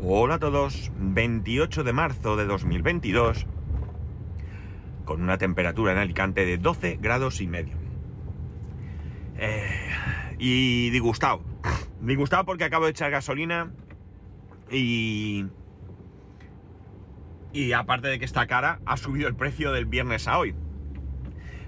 [0.00, 3.46] Hola a todos, 28 de marzo de 2022,
[5.04, 7.74] con una temperatura en Alicante de 12 grados y medio.
[9.38, 9.90] Eh,
[10.38, 11.42] y disgustado,
[12.00, 13.72] disgustado porque acabo de echar gasolina
[14.70, 15.46] y...
[17.52, 20.54] Y aparte de que está cara, ha subido el precio del viernes a hoy.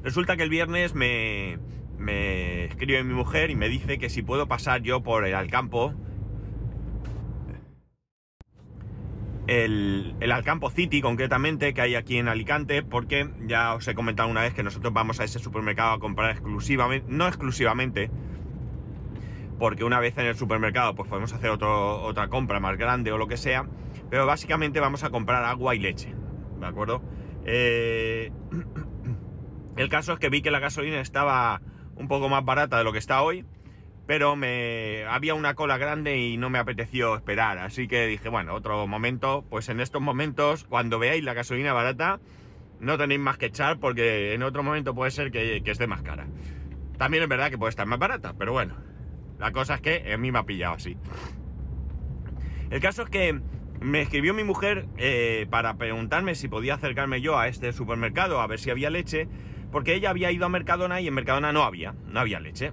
[0.05, 1.59] Resulta que el viernes me,
[1.99, 5.97] me escribe mi mujer y me dice que si puedo pasar yo por el Alcampo,
[9.50, 14.29] el, el, Alcampo City concretamente que hay aquí en Alicante, porque ya os he comentado
[14.29, 18.13] una vez que nosotros vamos a ese supermercado a comprar exclusivamente, no exclusivamente,
[19.59, 23.26] porque una vez en el supermercado pues podemos hacer otra compra más grande o lo
[23.26, 23.67] que sea,
[24.09, 26.14] pero básicamente vamos a comprar agua y leche,
[26.61, 27.03] ¿de acuerdo?
[27.45, 28.31] Eh,
[29.76, 31.61] el caso es que vi que la gasolina estaba
[31.96, 33.45] un poco más barata de lo que está hoy,
[34.11, 38.55] pero me había una cola grande y no me apeteció esperar, así que dije, bueno,
[38.55, 42.19] otro momento, pues en estos momentos, cuando veáis la gasolina barata,
[42.81, 46.27] no tenéis más que echar porque en otro momento puede ser que, esté más cara.
[46.99, 48.75] También es verdad que puede estar más barata, pero bueno,
[49.39, 50.97] la cosa es que a mí me ha pillado así.
[52.69, 53.41] El caso es que
[53.81, 58.49] me escribió mi mujer eh, para preguntarme si podía acercarme yo a este supermercado a
[58.49, 59.29] ver si había leche,
[59.71, 62.73] porque ella había ido a Mercadona y en Mercadona no había, no había leche.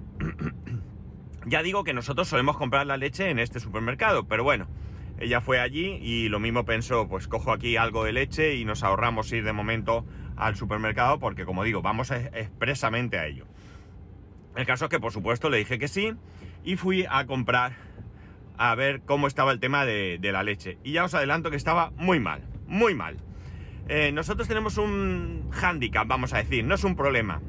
[1.48, 4.68] Ya digo que nosotros solemos comprar la leche en este supermercado, pero bueno,
[5.18, 8.82] ella fue allí y lo mismo pensó, pues cojo aquí algo de leche y nos
[8.82, 10.04] ahorramos ir de momento
[10.36, 13.46] al supermercado porque como digo, vamos expresamente a ello.
[14.56, 16.12] El caso es que por supuesto le dije que sí
[16.64, 17.72] y fui a comprar
[18.58, 20.78] a ver cómo estaba el tema de, la leche.
[20.84, 23.16] Y ya os adelanto que estaba muy mal, muy mal.
[23.88, 27.40] Eh, nosotros tenemos un hándicap, vamos a decir, no es un problema.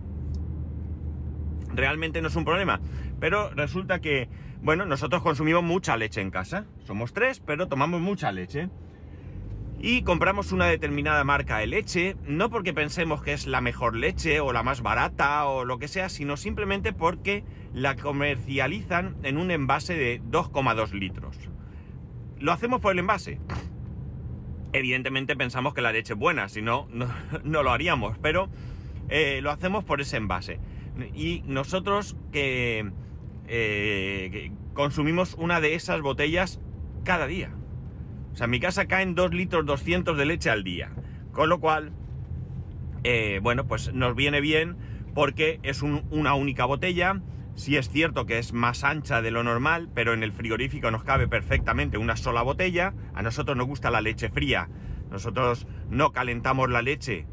[1.73, 2.79] Realmente no es un problema.
[3.19, 4.29] Pero resulta que,
[4.61, 6.65] bueno, nosotros consumimos mucha leche en casa.
[6.85, 8.69] Somos tres, pero tomamos mucha leche.
[9.81, 14.41] Y compramos una determinada marca de leche, no porque pensemos que es la mejor leche
[14.41, 19.51] o la más barata o lo que sea, sino simplemente porque la comercializan en un
[19.51, 21.37] envase de 2,2 litros.
[22.39, 23.39] Lo hacemos por el envase
[24.73, 27.07] evidentemente pensamos que la leche es buena, si no, no,
[27.63, 28.49] lo haríamos, pero
[29.09, 30.59] eh, lo hacemos por ese envase.
[31.15, 32.91] Y nosotros que,
[33.49, 36.61] eh, consumimos una de esas botellas
[37.03, 37.51] cada día.
[38.33, 40.91] O sea, en mi casa caen 2 litros 200 de leche al día.
[41.31, 41.91] Con lo cual,
[43.03, 44.77] eh, bueno, pues nos viene bien
[45.13, 47.21] porque es un, una única botella
[47.59, 51.03] Sí es cierto que es más ancha de lo normal, pero en el frigorífico nos
[51.03, 52.93] cabe perfectamente una sola botella.
[53.13, 54.69] A nosotros nos gusta la leche fría.
[55.11, 57.27] Nosotros no calentamos la leche.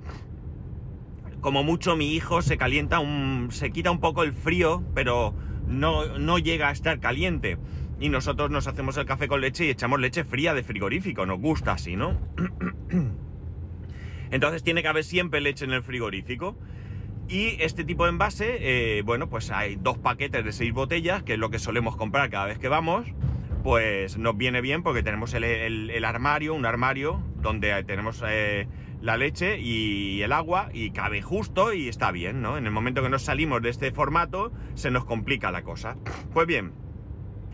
[1.41, 3.51] Como mucho mi hijo se calienta un.
[3.53, 5.33] se quita un poco el frío, pero
[5.67, 7.59] no, no llega a estar caliente.
[7.99, 11.25] Y nosotros nos hacemos el café con leche y echamos leche fría de frigorífico.
[11.25, 12.19] Nos gusta así, ¿no?
[14.31, 16.57] Entonces tiene que haber siempre leche en el frigorífico.
[17.29, 21.33] Y este tipo de envase, eh, bueno, pues hay dos paquetes de seis botellas, que
[21.33, 23.07] es lo que solemos comprar cada vez que vamos.
[23.65, 28.69] Pues nos viene bien porque tenemos el, el, armario, un armario donde tenemos eh,
[29.01, 32.57] la leche y el agua y cabe justo y está bien, ¿no?
[32.57, 35.97] En el momento que nos salimos de este formato se nos complica la cosa.
[36.33, 36.73] Pues bien,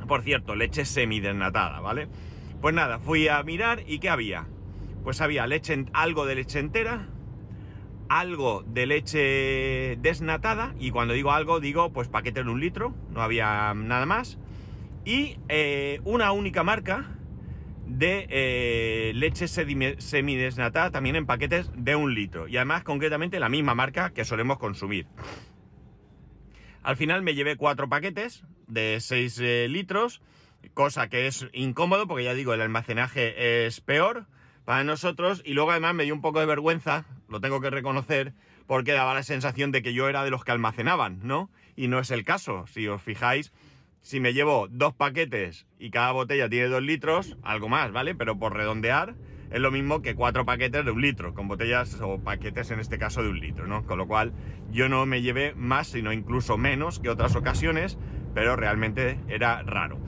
[0.07, 2.09] por cierto, leche semidesnatada, ¿vale?
[2.61, 4.47] Pues nada, fui a mirar y ¿qué había?
[5.03, 7.09] Pues había leche, algo de leche entera,
[8.09, 13.23] algo de leche desnatada, y cuando digo algo, digo pues paquete de un litro, no
[13.23, 14.39] había nada más,
[15.05, 17.17] y eh, una única marca
[17.87, 23.75] de eh, leche semidesnatada también en paquetes de un litro, y además concretamente la misma
[23.75, 25.07] marca que solemos consumir.
[26.83, 30.21] Al final me llevé cuatro paquetes de 6 eh, litros,
[30.75, 34.27] cosa que es incómodo porque ya digo, el almacenaje es peor
[34.65, 38.33] para nosotros y luego además me dio un poco de vergüenza, lo tengo que reconocer,
[38.67, 41.51] porque daba la sensación de que yo era de los que almacenaban, ¿no?
[41.77, 43.53] Y no es el caso, si os fijáis,
[44.03, 48.15] si me llevo dos paquetes y cada botella tiene dos litros, algo más, ¿vale?
[48.15, 49.15] Pero por redondear
[49.51, 52.99] es lo mismo que cuatro paquetes de un litro, con botellas o paquetes en este
[52.99, 53.85] caso de un litro, ¿no?
[53.85, 54.33] Con lo cual
[54.71, 57.97] yo no me llevé más, sino incluso menos que otras ocasiones,
[58.35, 59.99] pero realmente era raro.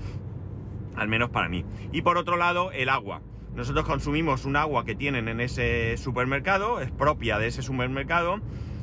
[0.97, 1.65] Al menos para mí.
[1.93, 3.23] Y por otro lado, el agua.
[3.55, 8.41] Nosotros consumimos un agua que tienen en ese supermercado, es propia de ese supermercado.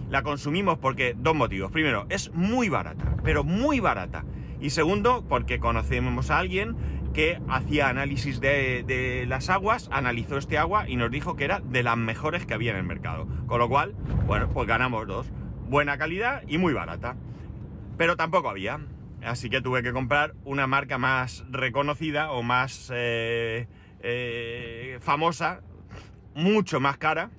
[0.10, 1.72] La consumimos porque dos motivos.
[1.72, 4.24] Primero, es muy barata, pero muy barata.
[4.62, 6.78] Y segundo, porque conocemos a alguien
[7.14, 11.84] que hacía análisis de, las aguas, analizó este agua y nos dijo que era de
[11.84, 13.28] las mejores que había en el mercado.
[13.48, 13.94] Con lo cual,
[14.28, 15.28] bueno, pues ganamos dos.
[15.68, 17.18] Buena calidad y muy barata.
[17.98, 18.80] Pero tampoco había.
[19.24, 22.92] Así que tuve que comprar una marca más reconocida o más...
[22.94, 23.68] Eh,
[24.04, 25.62] eh, famosa,
[26.34, 27.30] mucho más cara,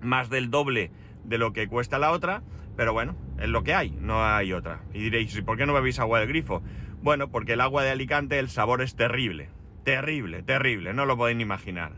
[0.00, 0.90] más del doble
[1.24, 2.42] de lo que cuesta la otra,
[2.76, 4.82] pero bueno, es lo que hay, no hay otra.
[4.92, 6.62] Y diréis, ¿y por qué no bebéis agua del grifo?
[7.02, 9.50] Bueno, porque el agua de Alicante, el sabor es terrible,
[9.84, 11.92] terrible, terrible, no lo podéis ni imaginar.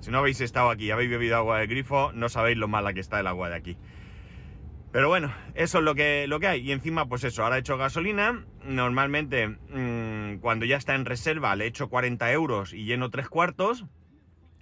[0.00, 2.92] Si no habéis estado aquí y habéis bebido agua del grifo, no sabéis lo mala
[2.92, 3.76] que está el agua de aquí.
[4.92, 6.60] Pero bueno, eso es lo que, lo que hay.
[6.62, 8.44] Y encima, pues eso, ahora he hecho gasolina.
[8.64, 13.84] Normalmente, mmm, cuando ya está en reserva, le echo 40 euros y lleno tres cuartos.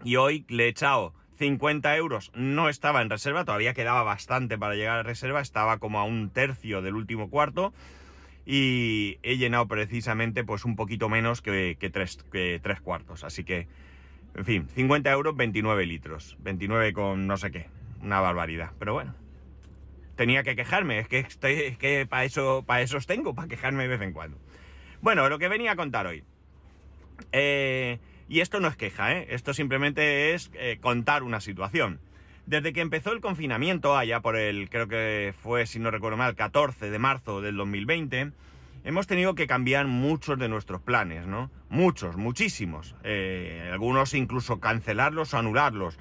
[0.04, 2.30] Y hoy le he echado 50 euros.
[2.34, 5.40] No estaba en reserva, todavía quedaba bastante para llegar a reserva.
[5.40, 7.72] Estaba como a un tercio del último cuarto.
[8.44, 13.24] Y he llenado precisamente pues un poquito menos que, tres, tres cuartos.
[13.24, 13.68] Así que,
[14.34, 16.36] en fin, 50 euros, 29 litros.
[16.40, 17.66] 29 con no sé qué.
[18.02, 18.72] Una barbaridad.
[18.78, 19.14] Pero bueno
[20.16, 23.46] tenía que quejarme, es que, estoy, es que para eso, para eso os tengo, para
[23.46, 24.36] quejarme de vez en cuando.
[25.00, 26.24] Bueno, lo que venía a contar hoy.
[27.30, 29.26] Eh, y esto no es queja, ¿eh?
[29.30, 32.00] esto simplemente es eh, contar una situación.
[32.46, 36.34] Desde que empezó el confinamiento, allá por el, creo que fue, si no recuerdo mal,
[36.34, 38.32] 14 de marzo del 2020,
[38.84, 41.50] hemos tenido que cambiar muchos de nuestros planes, ¿no?
[41.68, 42.94] Muchos, muchísimos.
[43.04, 45.98] Eh, algunos incluso cancelarlos o anularlos.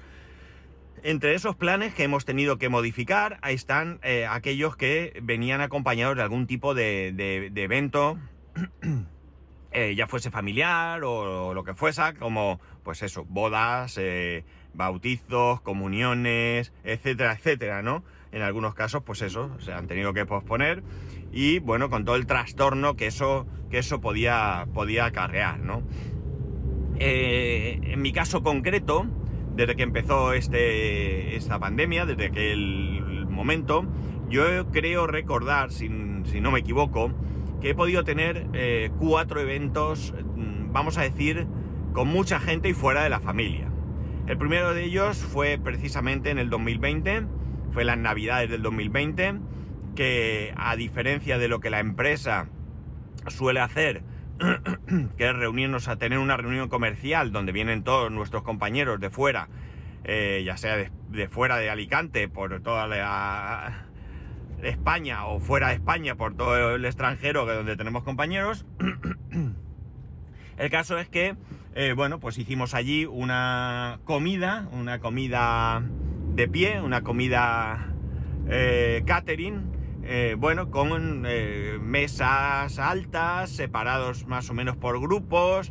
[1.02, 6.22] Entre esos planes que hemos tenido que modificar, ahí están aquellos que venían acompañados de
[6.22, 8.18] algún tipo de evento,
[9.70, 16.72] eh, ya fuese familiar o, lo que fuese, como pues eso, bodas, eh, bautizos, comuniones,
[16.84, 18.02] etcétera, etcétera, ¿no?
[18.32, 20.82] En algunos casos, pues eso, se han tenido que posponer
[21.32, 25.82] y bueno, con todo el trastorno que eso, que eso podía, podía acarrear, ¿no?
[26.98, 29.06] Eh, en mi caso concreto,
[29.54, 33.84] desde que empezó este, esta pandemia, desde aquel momento,
[34.30, 35.88] yo creo recordar, si,
[36.24, 37.12] si no me equivoco,
[37.60, 41.46] que he podido tener eh, cuatro eventos, mm, vamos a decir,
[41.92, 43.68] con mucha gente y fuera de la familia.
[44.26, 47.24] El primero de ellos fue precisamente en el 2020,
[47.72, 49.34] fue las navidades del 2020,
[49.96, 52.48] que a diferencia de lo que la empresa
[53.26, 54.02] suele hacer,
[55.16, 59.48] que es reunirnos a tener una reunión comercial donde vienen todos nuestros compañeros de fuera,
[60.04, 63.87] eh, ya sea de, de, fuera de Alicante, por toda la
[64.62, 68.66] España o fuera de España, por todo el extranjero donde tenemos compañeros.
[70.58, 71.36] el caso es que,
[71.74, 75.82] eh, bueno, pues hicimos allí una comida, una comida
[76.34, 77.94] de pie, una comida
[78.48, 79.78] eh, catering
[80.10, 85.70] eh, bueno, con eh, mesas altas, separados más o menos por grupos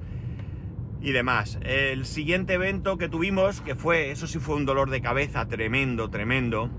[1.02, 1.58] y demás.
[1.64, 6.12] El siguiente evento que tuvimos, que fue, eso sí fue un dolor de cabeza tremendo,
[6.12, 6.70] tremendo,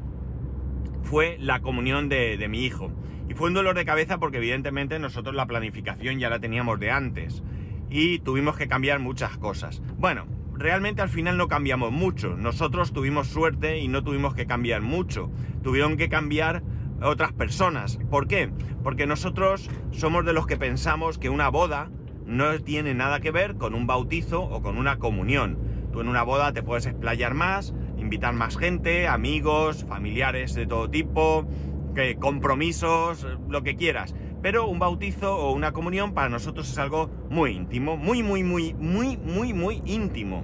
[1.03, 2.93] fue la comunión de, de mi hijo.
[3.29, 6.91] Y fue un dolor de cabeza porque evidentemente nosotros la planificación ya la teníamos de
[6.91, 7.43] antes
[7.91, 9.83] y tuvimos que cambiar muchas cosas.
[9.99, 12.37] Bueno, realmente al final no cambiamos mucho.
[12.37, 15.31] Nosotros tuvimos suerte y no tuvimos que cambiar mucho.
[15.63, 16.63] Tuvieron que cambiar
[17.03, 17.99] otras personas.
[18.11, 18.51] ¿Por qué?
[18.83, 21.91] Porque nosotros somos de los que pensamos que una boda
[22.27, 25.59] no tiene nada que ver con un bautizo o con una comunión.
[25.93, 27.75] Tú en una boda te puedes explayar más,
[28.09, 31.47] invitar más gente, amigos, familiares de todo tipo,
[31.95, 34.15] que compromisos, lo que quieras.
[34.41, 38.73] Pero un bautizo o una comunión para nosotros es algo muy íntimo, muy, muy, muy,
[38.73, 40.43] muy, muy, muy íntimo.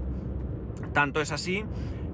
[0.92, 1.64] Tanto es así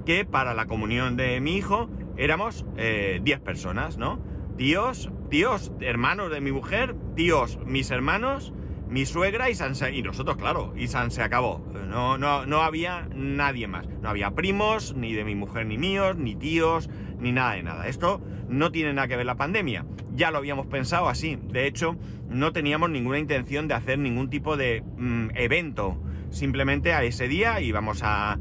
[0.07, 4.21] que para la comunión de mi hijo éramos 10 eh, personas, ¿no?
[4.57, 8.53] Tíos, tíos, hermanos de mi mujer, tíos, mis hermanos,
[8.91, 11.65] mi suegra y nosotros, claro, y San se acabó.
[11.89, 13.87] No, no, no había nadie más.
[14.03, 17.87] No había primos, ni de mi mujer ni míos, ni tíos, ni nada de nada.
[17.87, 19.87] Esto no tiene nada que ver la pandemia.
[20.15, 21.39] Ya lo habíamos pensado así.
[21.51, 21.97] De hecho,
[22.29, 25.97] no teníamos ninguna intención de hacer ningún tipo de mm, evento.
[26.31, 28.39] Simplemente a ese día íbamos a,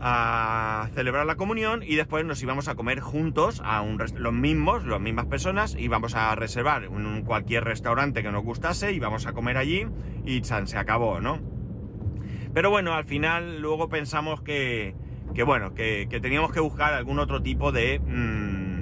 [0.00, 4.86] a celebrar la comunión y después nos íbamos a comer juntos a un los mismos,
[4.86, 9.58] las mismas personas, íbamos a reservar un, cualquier restaurante que nos gustase, íbamos a comer
[9.58, 9.86] allí
[10.24, 11.38] y se acabó, ¿no?
[12.54, 14.94] Pero bueno, al final luego pensamos que,
[15.34, 18.80] que bueno, que, que, teníamos que buscar algún otro tipo de mmm,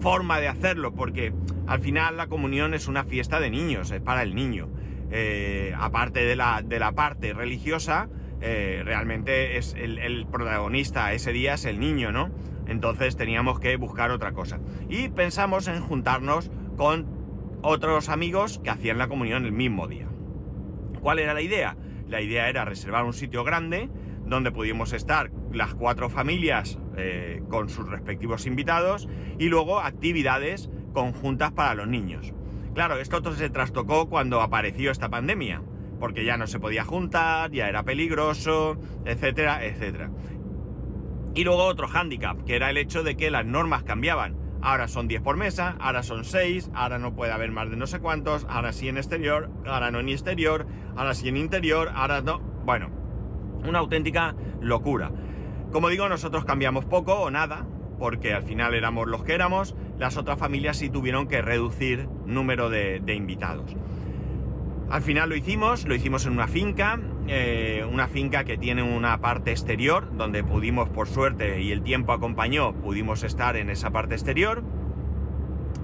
[0.00, 1.32] forma de hacerlo, porque
[1.66, 4.68] al final la comunión es una fiesta de niños, es para el niño.
[5.10, 8.08] Eh, aparte de la, de la parte religiosa,
[8.48, 12.30] eh, realmente es el, protagonista ese día es el niño, ¿no?
[12.68, 14.60] Entonces teníamos que buscar otra cosa.
[14.88, 17.08] Y pensamos en juntarnos con
[17.62, 20.06] otros amigos que hacían la comunión el mismo día.
[21.00, 21.76] ¿Cuál era la idea?
[22.06, 23.90] La idea era reservar un sitio grande
[24.24, 29.08] donde pudiéramos estar las cuatro familias eh, con sus respectivos invitados
[29.40, 32.32] y luego actividades conjuntas para los niños.
[32.74, 35.62] Claro, esto se trastocó cuando apareció esta pandemia
[35.98, 40.10] porque ya no se podía juntar, ya era peligroso, etcétera, etcétera.
[41.34, 44.36] Y luego otro hándicap, que era el hecho de que las normas cambiaban.
[44.62, 47.86] Ahora son 10 por mesa, ahora son 6, ahora no puede haber más de no
[47.86, 52.22] sé cuántos, ahora sí en exterior, ahora no en exterior, ahora sí en interior, ahora
[52.22, 52.40] no.
[52.64, 52.90] Bueno,
[53.64, 55.12] una auténtica locura.
[55.72, 57.66] Como digo, nosotros cambiamos poco o nada,
[57.98, 62.70] porque al final éramos los que éramos, las otras familias sí tuvieron que reducir número
[62.70, 63.76] de, invitados.
[64.88, 69.20] Al final lo hicimos, lo hicimos en una finca, eh, una finca que tiene una
[69.20, 74.14] parte exterior, donde pudimos, por suerte, y el tiempo acompañó, pudimos estar en esa parte
[74.14, 74.62] exterior.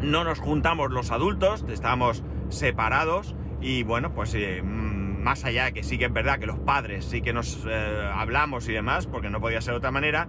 [0.00, 5.72] No nos juntamos los adultos, estábamos separados y bueno, pues eh, mm, más allá de
[5.72, 9.08] que sí que es verdad que los padres sí que nos eh, hablamos y demás,
[9.08, 10.28] porque no podía ser de otra manera,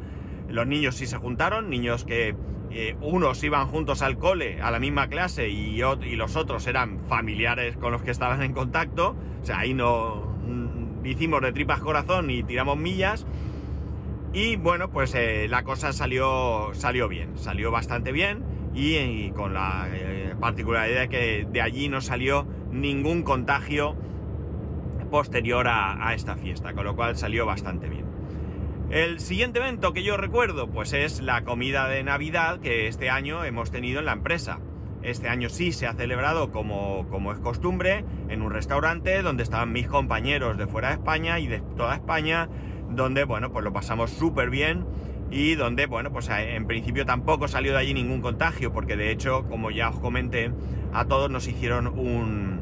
[0.49, 2.35] los niños sí se juntaron, niños que
[2.75, 5.77] eh, unos iban juntos al cole, a la misma clase, y,
[6.15, 9.15] los otros eran familiares con los que estaban en contacto.
[9.41, 13.27] O sea, ahí no mm, hicimos de tripas corazón y tiramos millas.
[14.33, 19.87] Y bueno, pues eh, la cosa salió, salió bien, salió bastante bien y, con la
[19.91, 23.95] eh, particularidad de que de allí no salió ningún contagio
[25.11, 28.12] posterior a esta fiesta, con lo cual salió bastante bien.
[28.93, 33.43] El siguiente evento que yo recuerdo, pues es la comida de Navidad que este año
[33.43, 34.59] hemos tenido en la empresa.
[35.01, 39.71] Este año sí se ha celebrado como, como es costumbre en un restaurante donde estaban
[39.71, 42.49] mis compañeros de fuera de España y de toda España,
[42.91, 44.85] donde, bueno, pues lo pasamos súper bien
[45.31, 49.09] y donde, bueno, pues eh, en principio tampoco salió de allí ningún contagio, porque de
[49.09, 50.51] hecho, como ya os comenté,
[50.93, 52.61] a todos nos hicieron un,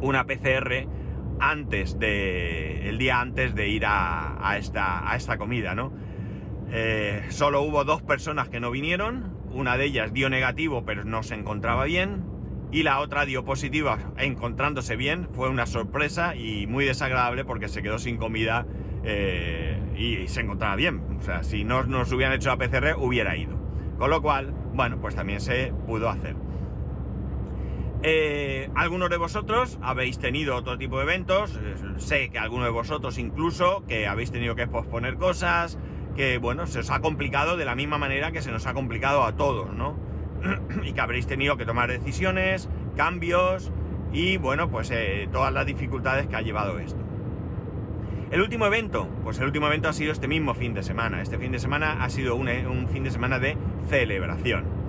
[0.00, 0.86] una PCR
[1.50, 2.88] antes de.
[2.88, 5.92] el día antes de ir a, esta, a esta comida, ¿no?
[6.70, 11.22] Eh, solo hubo dos personas que no vinieron, una de ellas dio negativo pero no
[11.22, 12.24] se encontraba bien,
[12.74, 17.82] y la otra dio positiva encontrándose bien, fue una sorpresa y muy desagradable porque se
[17.82, 18.66] quedó sin comida
[19.04, 21.00] eh, y, se encontraba bien.
[21.18, 23.56] O sea, si no nos hubieran hecho la PCR, hubiera ido.
[23.96, 26.34] Con lo cual, bueno, pues también se pudo hacer.
[28.06, 32.70] Eh, algunos de vosotros habéis tenido otro tipo de eventos, eh, sé que algunos de
[32.70, 35.78] vosotros incluso que habéis tenido que posponer cosas,
[36.14, 39.24] que bueno, se os ha complicado de la misma manera que se nos ha complicado
[39.24, 39.96] a todos, ¿no?
[40.84, 43.72] y que habréis tenido que tomar decisiones, cambios
[44.12, 47.00] y bueno, pues eh, todas las dificultades que ha llevado esto.
[48.30, 51.22] El último evento, pues el último evento ha sido este mismo fin de semana.
[51.22, 53.56] Este fin de semana ha sido un fin de semana de
[53.88, 54.83] celebración.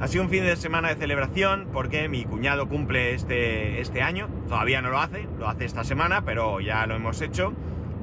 [0.00, 4.28] Ha sido un fin de semana de celebración porque mi cuñado cumple este, este año,
[4.48, 7.54] todavía no lo hace, lo hace esta semana, pero ya lo hemos hecho.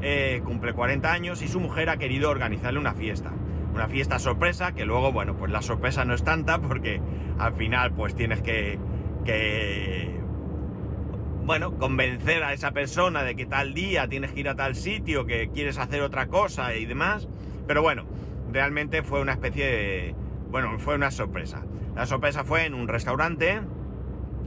[0.02, 3.32] Eh, cumple 40 años y su mujer ha querido organizarle una fiesta.
[3.74, 7.02] Una fiesta sorpresa que luego, bueno, pues la sorpresa no es tanta porque
[7.38, 8.80] al final pues tienes que,
[9.26, 10.20] que
[11.44, 15.26] bueno, convencer a esa persona de que tal día tienes que ir a tal sitio,
[15.26, 17.28] que quieres hacer otra cosa y demás.
[17.68, 18.06] Pero bueno,
[18.52, 20.16] realmente fue una especie de...
[20.52, 21.64] Bueno, fue una sorpresa.
[21.96, 23.62] La sorpresa fue en un restaurante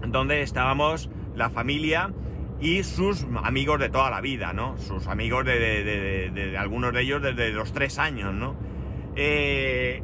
[0.06, 2.12] donde estábamos la familia
[2.60, 4.76] y sus amigos de toda la vida, ¿no?
[4.76, 8.54] Sus amigos de, algunos de ellos desde los tres años, ¿no?
[9.16, 10.02] Eh,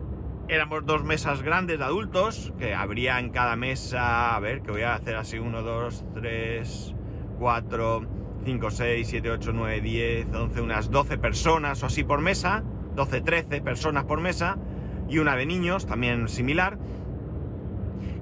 [0.48, 4.82] éramos dos mesas grandes de adultos, que habría en cada mesa, a ver, que voy
[4.82, 6.94] a hacer así, uno, dos, tres,
[7.38, 8.06] cuatro,
[8.46, 12.64] cinco, seis, siete, ocho, nueve, diez, once, unas doce personas o así por mesa,
[12.94, 14.56] doce, trece personas por mesa,
[15.10, 16.78] y una de niños, también similar.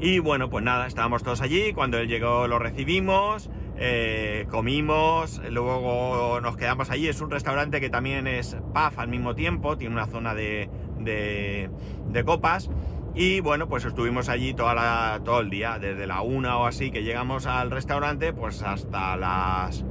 [0.01, 6.41] Y bueno, pues nada, estábamos todos allí, cuando él llegó lo recibimos, eh, comimos, luego
[6.41, 10.07] nos quedamos allí, es un restaurante que también es pub al mismo tiempo, tiene una
[10.07, 12.71] zona de, de, copas.
[13.15, 16.93] Y bueno, pues estuvimos allí toda la, todo el día, desde la una o así
[16.93, 19.85] que llegamos al restaurante, pues hasta las,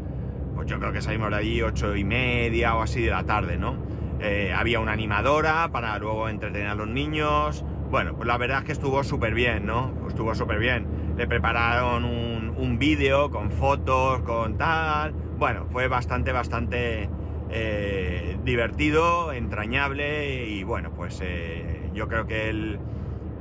[0.55, 3.57] pues yo creo que salimos de allí ocho y media o así de la tarde,
[3.57, 3.75] ¿no?
[4.19, 8.63] Eh, había una animadora para luego entretener a los niños, bueno, pues la verdad es
[8.65, 9.93] que estuvo súper bien, ¿no?
[10.07, 10.87] Estuvo súper bien.
[11.17, 15.13] Le prepararon un, vídeo con fotos, con tal.
[15.39, 17.09] Bueno, fue bastante, bastante
[17.49, 22.79] eh, divertido, entrañable y bueno, pues eh, yo creo que él,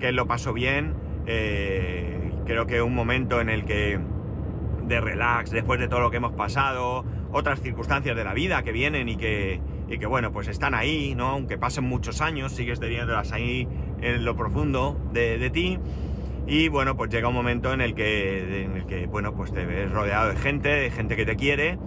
[0.00, 0.94] que él lo pasó bien.
[1.26, 3.98] Creo que un momento en el que
[4.84, 8.72] de relax, después de todo lo que hemos pasado, otras circunstancias de la vida que
[8.72, 11.28] vienen y que, y que bueno, pues están ahí, ¿no?
[11.28, 13.68] Aunque pasen muchos años, sigues teniéndolas ahí
[14.00, 15.78] en lo profundo de, ti.
[16.46, 19.64] Y bueno, pues llega un momento en el que, en el que, bueno, pues te
[19.64, 21.78] ves rodeado de gente, de gente que te quiere.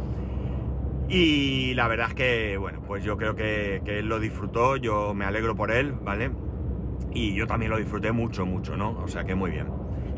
[1.10, 5.14] Y la verdad es que, bueno, pues yo creo que, que, él lo disfrutó, yo
[5.14, 6.32] me alegro por él, ¿vale?
[7.14, 8.92] Y yo también lo disfruté mucho, mucho, ¿no?
[9.04, 9.68] O sea que muy bien.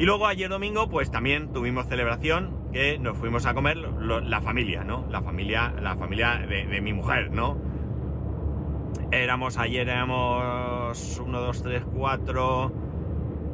[0.02, 4.84] Y luego ayer domingo, pues también tuvimos celebración, que nos fuimos a comer la familia,
[4.84, 5.06] ¿no?
[5.10, 7.58] La familia, la familia de, mi mujer, ¿no?
[9.12, 12.72] Éramos ayer, éramos 1, 2, 3, 4,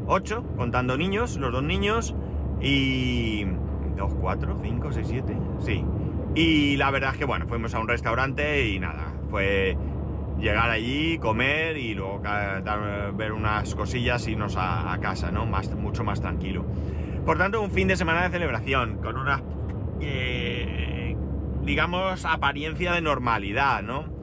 [0.07, 2.15] 8, contando niños, los dos niños,
[2.61, 3.45] y
[3.95, 5.83] 2, 4, 5, 6, 7, sí.
[6.35, 9.77] Y la verdad es que, bueno, fuimos a un restaurante y nada, fue
[10.39, 12.21] llegar allí, comer y luego
[13.15, 15.45] ver unas cosillas y irnos a, casa, ¿no?
[15.45, 16.65] Más, mucho más tranquilo.
[17.25, 19.41] Por tanto, un fin de semana de celebración, con una,
[19.99, 21.15] eh,
[21.63, 24.16] digamos, apariencia de normalidad, ¿no?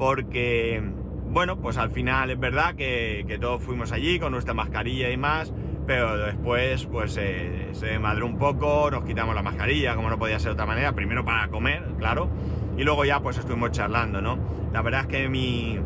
[0.00, 0.82] Porque,
[1.28, 5.52] bueno, pues al final es verdad que, todos fuimos allí con nuestra mascarilla y más,
[5.86, 10.38] pero después pues eh, se madró un poco, nos quitamos la mascarilla, como no podía
[10.38, 12.30] ser de otra manera, primero para comer, claro,
[12.78, 14.38] y luego ya pues estuvimos charlando, ¿no?
[14.72, 15.78] La verdad es que mi,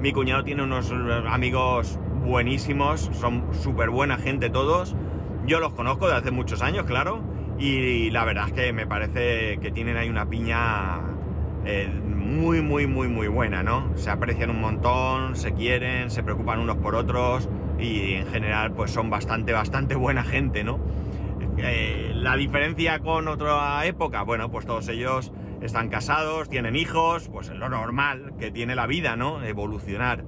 [0.00, 4.96] mi cuñado tiene unos amigos buenísimos, son súper buena gente todos,
[5.46, 7.22] yo los conozco de hace muchos años, claro,
[7.60, 11.00] y la verdad es que me parece que tienen ahí una piña
[11.64, 11.88] eh,
[12.24, 13.96] muy, muy, muy, muy buena, ¿no?
[13.96, 18.90] Se aprecian un montón, se quieren, se preocupan unos por otros y en general pues
[18.90, 20.80] son bastante, bastante buena gente, ¿no?
[21.58, 27.48] Eh, la diferencia con otra época, bueno, pues todos ellos están casados, tienen hijos, pues
[27.48, 29.42] es lo normal que tiene la vida, ¿no?
[29.44, 30.24] Evolucionar.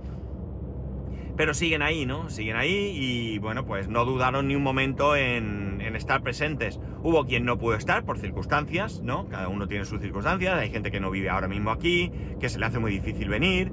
[1.37, 2.31] Pero siguen ahí, ¿no?
[2.31, 6.79] Siguen ahí y bueno, pues no dudaron ni un momento en, estar presentes.
[7.03, 9.29] Hubo quien no pudo estar por circunstancias, ¿no?
[9.29, 12.59] Cada uno tiene sus circunstancias, hay gente que no vive ahora mismo aquí, que se
[12.59, 13.73] le hace muy difícil venir.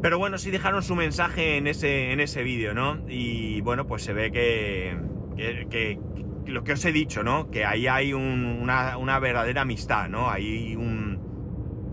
[0.00, 2.98] Pero bueno, sí dejaron su mensaje en ese, en ese vídeo, ¿no?
[3.08, 4.96] Y bueno, pues se ve que,
[5.70, 6.00] que,
[6.46, 7.50] lo que os he dicho, ¿no?
[7.50, 10.28] Que ahí hay una, una, verdadera amistad, ¿no?
[10.28, 11.20] Hay un,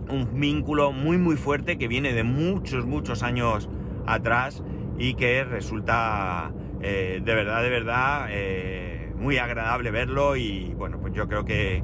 [0.10, 3.70] un, vínculo muy, muy fuerte que viene de muchos, muchos años
[4.14, 4.64] atrás
[4.98, 6.52] y que resulta
[6.82, 11.84] eh, de verdad, de verdad eh, muy agradable verlo y bueno, pues yo creo que,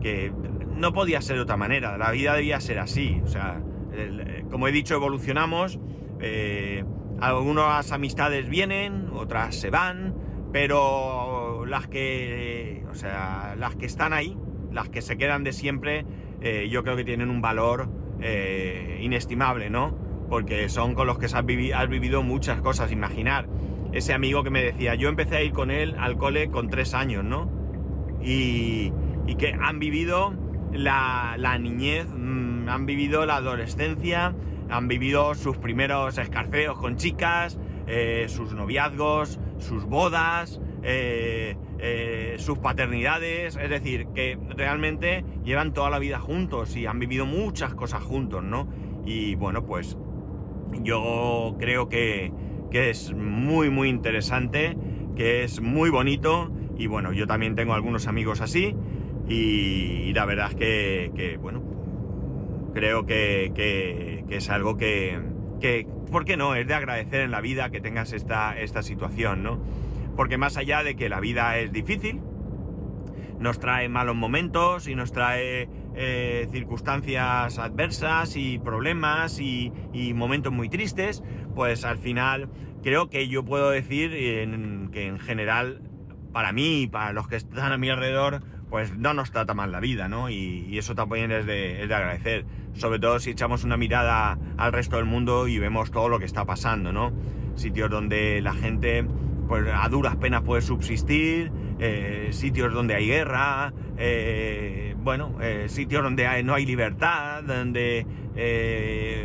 [0.00, 0.32] que
[0.76, 3.60] no podía ser de otra manera, la vida debía ser así, o sea
[4.50, 5.78] como he dicho, evolucionamos.
[6.20, 6.84] Eh,
[7.20, 10.14] algunas amistades vienen, otras se van,
[10.52, 14.36] pero las que, o sea, las que están ahí,
[14.72, 16.06] las que se quedan de siempre,
[16.40, 17.88] eh, yo creo que tienen un valor
[18.20, 19.96] eh, inestimable, ¿no?
[20.28, 21.44] Porque son con los que has,
[21.88, 22.92] vivido muchas cosas.
[22.92, 23.46] Imaginar
[23.92, 26.94] ese amigo que me decía, yo empecé a ir con él al cole con tres
[26.94, 27.50] años, ¿no?
[28.22, 28.92] Y,
[29.38, 30.32] que han vivido
[30.72, 34.34] la, la niñez mm, han vivido la adolescencia,
[34.70, 42.58] han vivido sus primeros escarceos con chicas, eh, sus noviazgos, sus bodas, eh, eh, sus
[42.58, 48.02] paternidades, es decir, que realmente llevan toda la vida juntos y han vivido muchas cosas
[48.02, 48.68] juntos, ¿no?
[49.04, 49.98] Y bueno, pues
[50.82, 52.32] yo creo que,
[52.72, 54.76] es muy, muy interesante,
[55.14, 58.74] que es muy bonito y bueno, yo también tengo algunos amigos así
[59.28, 61.62] y, la verdad es que, que bueno,
[62.74, 65.20] creo que, es algo que,
[65.60, 66.56] que, ¿por qué no?
[66.56, 69.60] Es de agradecer en la vida que tengas esta, esta situación, ¿no?
[70.16, 72.20] Porque más allá de que la vida es difícil,
[73.38, 79.72] nos trae malos momentos y nos trae eh, circunstancias adversas y problemas y,
[80.14, 81.22] momentos muy tristes,
[81.54, 82.48] pues al final
[82.82, 85.82] creo que yo puedo decir que en general,
[86.32, 88.42] para mí y para los que están a mi alrededor,
[88.74, 90.30] pues no nos trata mal la vida, ¿no?
[90.30, 95.04] Y, eso también es de, agradecer, sobre todo si echamos una mirada al resto del
[95.04, 97.12] mundo y vemos todo lo que está pasando, ¿no?
[97.54, 99.06] Sitios donde la gente,
[99.46, 106.02] pues a duras penas puede subsistir, eh, sitios donde hay guerra, eh, bueno, eh, sitios
[106.02, 108.06] donde no hay libertad, donde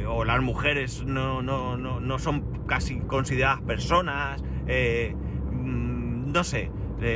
[0.07, 6.71] o las mujeres no, no, no, no, son casi consideradas personas, mm, no sé,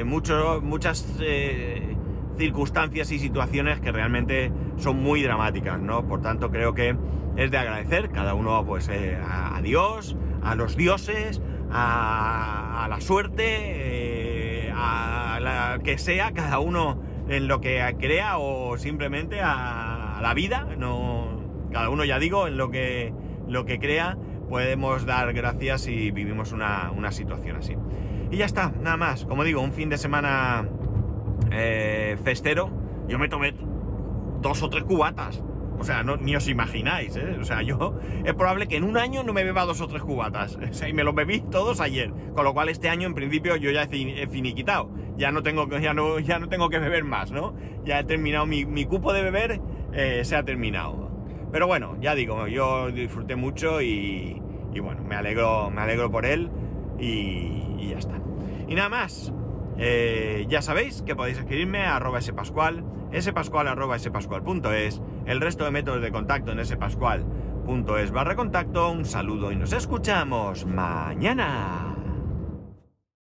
[0.06, 1.20] mucho, muchas
[2.38, 6.08] circunstancias y situaciones que realmente son muy dramáticas, ¿no?
[6.08, 6.96] Por tanto, creo que
[7.36, 11.42] es de agradecer cada uno, pues, a, Dios, a los dioses,
[11.72, 14.03] a, la suerte,
[14.84, 21.42] a que sea, cada uno en lo que crea o simplemente a, la vida, no,
[21.72, 23.14] cada uno ya digo, en lo que,
[23.48, 24.18] lo que crea,
[24.50, 27.76] podemos dar gracias si vivimos una, una situación así.
[28.32, 29.26] Y ya está, nada más.
[29.26, 30.68] Como digo, un fin de semana
[31.52, 32.70] eh, festero,
[33.08, 33.54] yo me tomé
[34.42, 35.44] dos o tres cubatas.
[35.80, 37.38] O sea, no, ni os imagináis, ¿eh?
[37.40, 40.02] O sea, yo es probable que en un año no me beba dos o tres
[40.02, 40.58] cubatas.
[40.70, 42.12] O sea, y me los bebí todos ayer.
[42.36, 44.90] Con lo cual este año en principio yo ya he finiquitado.
[45.18, 47.54] Ya no tengo, ya no, ya no tengo que beber más, ¿no?
[47.86, 49.62] Ya he terminado, mi, mi cupo de beber
[49.94, 51.12] eh, se ha terminado.
[51.52, 54.42] Pero bueno, ya digo, yo disfruté mucho y,
[54.74, 56.50] y bueno, me alegro, me alegro por él
[57.00, 58.20] y, y ya está.
[58.68, 59.34] Y nada más,
[59.78, 62.84] Eh, ya sabéis que podéis escribirme a arroba spascual,
[63.22, 68.92] spascual arroba spascual.es, el resto de métodos de contacto en spascual.es barra contacto.
[68.92, 71.93] Un saludo y nos escuchamos mañana.